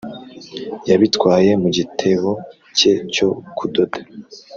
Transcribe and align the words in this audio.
yabitwaye 0.89 1.51
mu 1.61 1.69
gitebo 1.77 2.31
cye 2.77 2.93
cyo 3.13 3.29
kudoda, 3.57 3.99